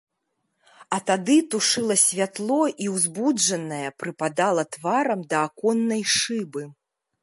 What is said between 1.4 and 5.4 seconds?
тушыла святло і, узбуджаная, прыпадала тварам да